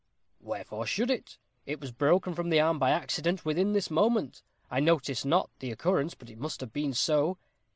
[0.39, 1.37] "Wherefore should it?
[1.67, 4.41] It was broken from the arm by accident within this moment.
[4.71, 7.37] I noticed not the occurrence, but it must have been so."